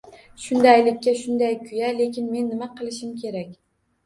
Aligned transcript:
Shundaylikka 0.43 1.13
shunday-ku-ya… 1.19 1.91
Lekin 1.99 2.27
men 2.33 2.49
nima 2.55 2.71
qilishim 2.81 3.15
kerak? 3.23 3.55